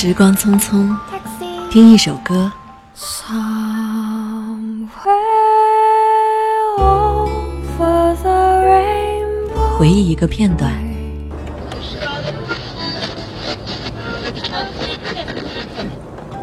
[0.00, 0.94] 时光匆匆，
[1.72, 2.52] 听一首歌，
[9.76, 10.72] 回忆一个片段。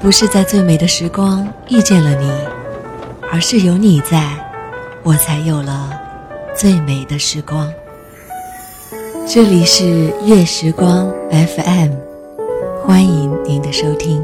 [0.00, 2.30] 不是在最美的时光遇见了你，
[3.32, 4.32] 而是有你在，
[5.02, 5.90] 我才有了
[6.54, 7.68] 最美的时光。
[9.26, 12.09] 这里是月时光 FM，
[12.82, 14.20] 欢迎您的收听。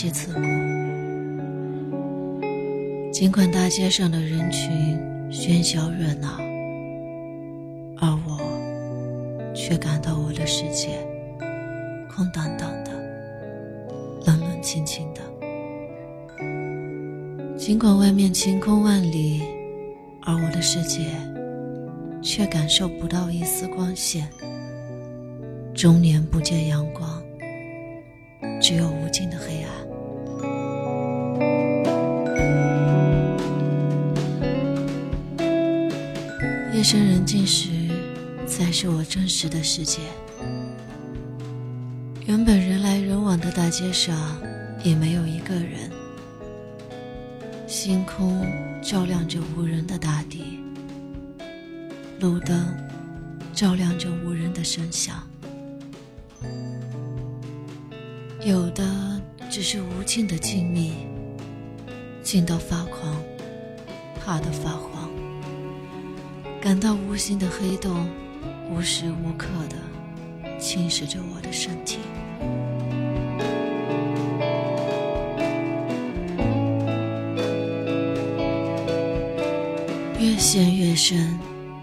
[0.00, 0.40] 气刺骨。
[3.12, 4.98] 尽管大街上的人群
[5.30, 6.38] 喧嚣热闹，
[7.98, 8.40] 而我
[9.54, 11.06] 却感到我的世界
[12.08, 12.90] 空荡荡的、
[14.24, 15.20] 冷冷清清的。
[17.58, 19.42] 尽管外面晴空万里，
[20.22, 21.08] 而我的世界。
[22.22, 24.28] 却感受不到一丝光线，
[25.74, 27.22] 终年不见阳光，
[28.60, 29.29] 只有无尽
[36.80, 37.68] 夜深人静时，
[38.46, 40.00] 才是我真实的世界。
[42.24, 44.16] 原本人来人往的大街上，
[44.82, 45.90] 也没有一个人。
[47.66, 48.46] 星空
[48.82, 50.58] 照亮着无人的大地。
[52.18, 52.74] 路灯
[53.52, 55.16] 照亮着无人的声响，
[58.42, 59.20] 有的
[59.50, 60.92] 只是无尽的静谧，
[62.22, 63.14] 静到发狂，
[64.18, 65.10] 怕得发慌，
[66.60, 68.06] 感到无形的黑洞
[68.70, 69.76] 无时无刻的
[70.58, 71.98] 侵蚀着我的身体，
[80.18, 81.38] 越陷越深。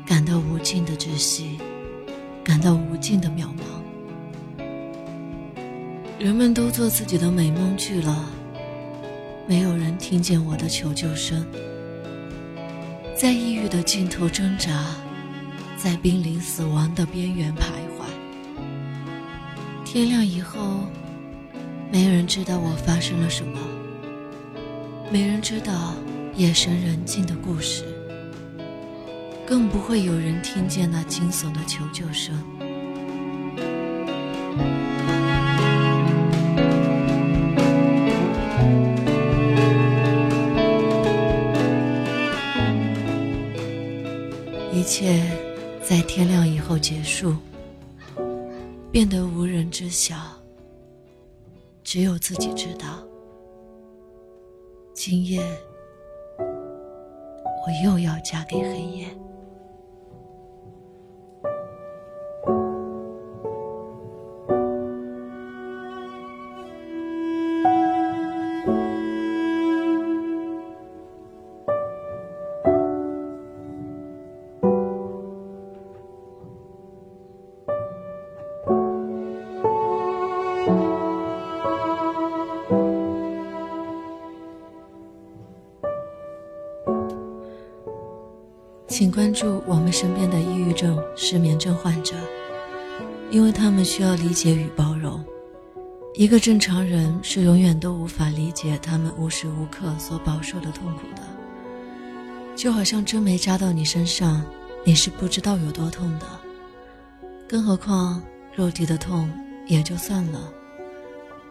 [0.05, 1.57] 感到无尽的窒息，
[2.41, 4.63] 感到无尽的渺茫。
[6.17, 8.29] 人们都做自己的美梦去了，
[9.45, 11.45] 没有人听见我的求救声。
[13.19, 14.93] 在抑郁的尽头挣扎，
[15.75, 17.61] 在濒临死亡的边缘徘
[17.97, 18.05] 徊。
[19.83, 20.85] 天亮以后，
[21.91, 23.57] 没人知道我发生了什么，
[25.11, 25.95] 没人知道
[26.35, 27.83] 夜深人静的故事。
[29.47, 32.39] 更不会有人听见那惊悚的求救声。
[44.97, 45.21] 一切
[45.79, 47.35] 在天亮以后结束，
[48.91, 50.15] 变得无人知晓，
[51.83, 52.97] 只有自己知道。
[54.95, 55.39] 今夜，
[56.39, 59.07] 我又要嫁给黑夜。
[88.97, 92.15] 请关注我们身边的抑郁症、失眠症患者，
[93.29, 95.23] 因为他们需要理解与包容。
[96.15, 101.21] 一个正常人是永远都无法理解他们无时无刻所饱受的痛苦的。
[102.55, 104.43] 就好像针没扎到你身上，
[104.83, 106.25] 你是不知道有多痛的。
[107.47, 108.19] 更何况
[108.55, 109.31] 肉体的痛
[109.67, 110.51] 也就算了，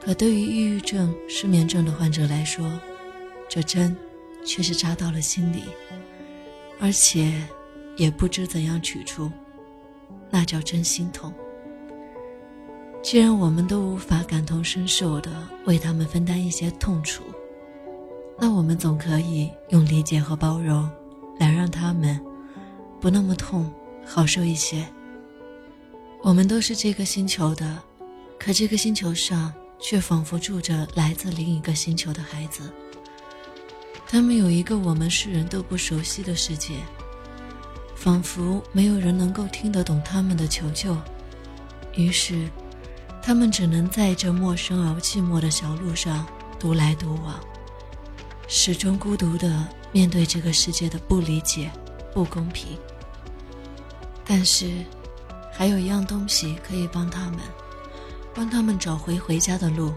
[0.05, 2.69] 可对于抑郁症、失眠症的患者来说，
[3.49, 3.97] 这针
[4.45, 5.63] 却是扎到了心里。
[6.79, 7.43] 而且，
[7.97, 9.31] 也不知怎样取出，
[10.31, 11.33] 那叫真心痛。
[13.03, 15.31] 既然我们都无法感同身受的
[15.65, 17.23] 为他们分担一些痛楚，
[18.39, 20.91] 那我们总可以用理解和包容，
[21.39, 22.21] 来让他们
[23.01, 23.73] 不那么痛，
[24.05, 24.87] 好受一些。
[26.23, 27.81] 我们都是这个星球的，
[28.39, 32.71] 可这个星球上却仿佛住着来自另一个星球的孩子。
[34.09, 36.75] 他们有一个我们世人都不熟悉的世界，
[37.97, 40.97] 仿佛没有人能够听得懂他们的求救。
[41.95, 42.49] 于是，
[43.21, 46.25] 他们只能在这陌生而寂寞的小路上
[46.59, 47.41] 独来独往，
[48.47, 51.71] 始终孤独地面对这个世界的不理解、
[52.15, 52.79] 不公平。
[54.25, 54.71] 但是，
[55.53, 57.41] 还有一样东西可以帮他们，
[58.33, 59.93] 帮他们找回回家的路。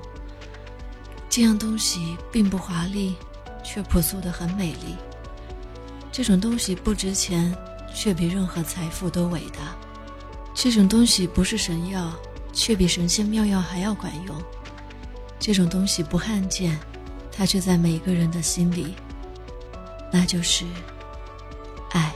[1.30, 3.16] 这样东西并不华丽，
[3.72, 4.96] 却朴素的很美丽。
[6.12, 7.56] 这种东西不值钱，
[7.94, 9.76] 却比任何财富都伟大。
[10.56, 12.12] 这种东西不是神药，
[12.52, 14.36] 却比神仙妙药还要管用。
[15.38, 16.80] 这种东西不罕见，
[17.32, 18.96] 它却在每个人的心里。
[20.12, 20.66] 那就是
[21.92, 22.12] 爱。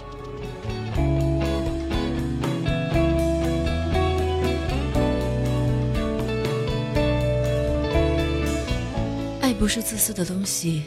[9.40, 10.86] 爱不是自私的东西，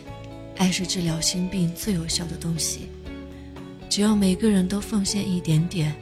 [0.57, 2.89] 爱是治疗心病最有效的东西。
[3.89, 5.95] 只要每个人都奉献一点点。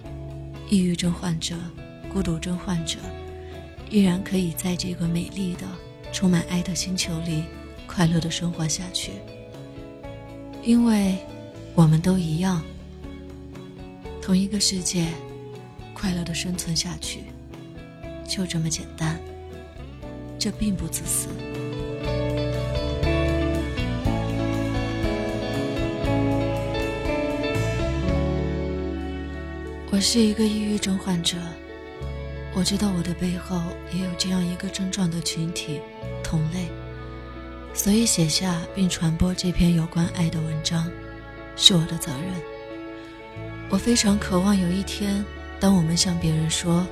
[0.70, 1.54] 抑郁症患者、
[2.10, 2.98] 孤独症患者，
[3.90, 5.66] 依然可以在这个美丽的、
[6.10, 7.44] 充满爱的星球里
[7.86, 9.12] 快乐的生活下去，
[10.64, 11.18] 因为
[11.74, 12.62] 我们都一样，
[14.22, 15.06] 同一个世界，
[15.92, 17.20] 快乐的生存下去，
[18.26, 19.20] 就这么简单。
[20.38, 21.28] 这并不自私。
[29.94, 31.36] 我是一个抑郁症患者，
[32.52, 33.62] 我知道我的背后
[33.92, 35.80] 也有这样一个症状的群体，
[36.20, 36.66] 同类，
[37.72, 40.90] 所以写下并传播这篇有关爱的文章，
[41.54, 42.32] 是我的责任。
[43.70, 45.24] 我非常渴望有一天，
[45.60, 46.84] 当我们向别人说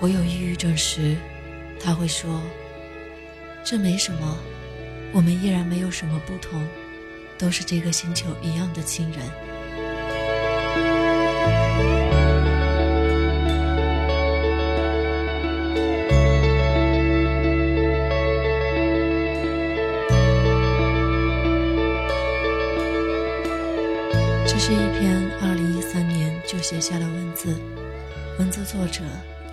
[0.00, 1.16] 我有抑郁症时，
[1.78, 2.42] 他会说
[3.62, 4.36] ：“这没什么，
[5.12, 6.66] 我们依然没有什么不同，
[7.38, 9.20] 都是这个星球一样的亲人。”
[26.52, 27.58] 就写下了文字，
[28.38, 29.00] 文字作者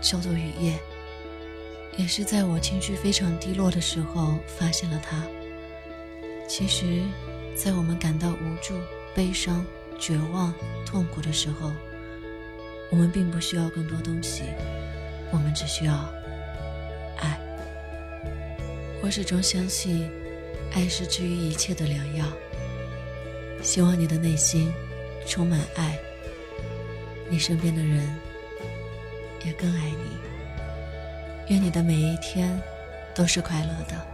[0.02, 0.78] 叫做雨夜，
[1.96, 5.24] 也是在我情绪非常低落的时候发现了他。
[6.46, 7.02] 其实，
[7.56, 8.74] 在我们感到无助、
[9.16, 9.66] 悲伤、
[9.98, 10.54] 绝望、
[10.86, 11.72] 痛苦的时候，
[12.90, 14.44] 我们并不需要更多东西，
[15.32, 15.94] 我们只需要
[17.16, 17.40] 爱。
[19.02, 20.12] 我始终相信，
[20.74, 22.26] 爱是治愈一切的良药。
[23.62, 24.70] 希望你的内心。
[25.28, 26.00] 充满爱，
[27.30, 28.08] 你身边的人
[29.46, 30.18] 也更爱你。
[31.50, 32.62] 愿你的每一天
[33.16, 34.08] 都是快乐的。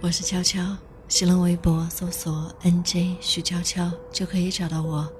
[0.00, 0.76] 我是悄悄，
[1.08, 5.10] 新浪微博搜索 “nj 徐悄悄”就可以找到我。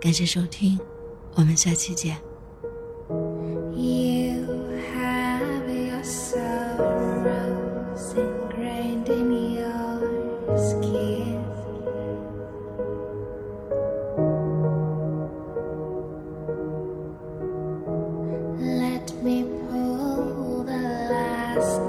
[0.00, 0.78] 感谢收听，
[1.34, 2.16] 我们下期见。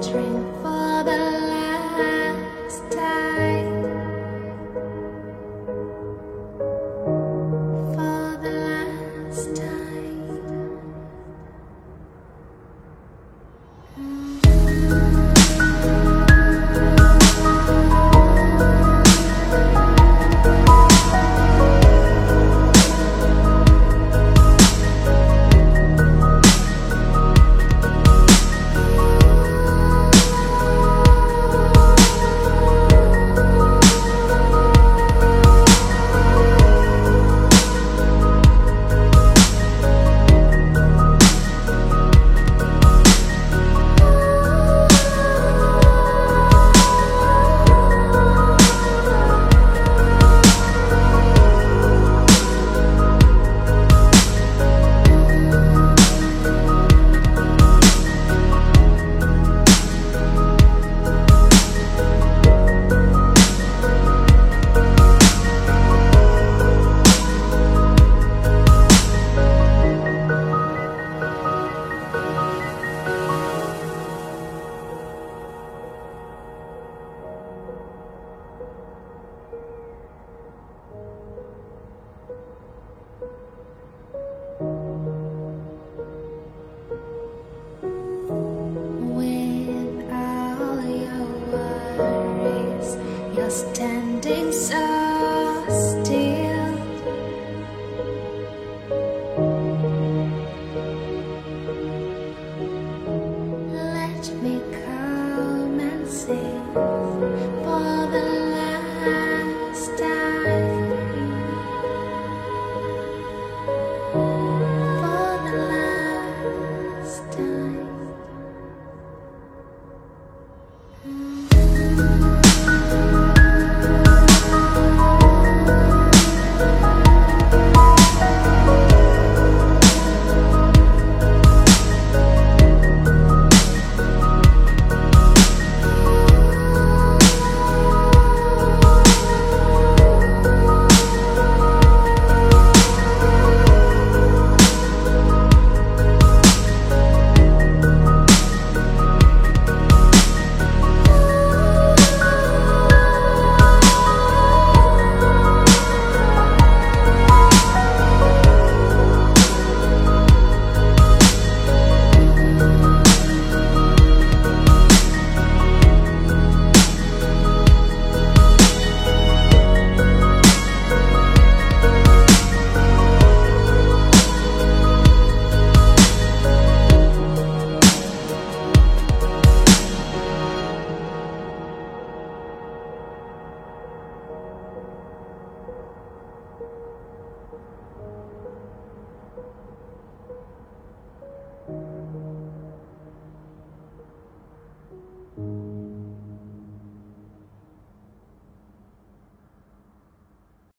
[0.00, 1.37] drink for the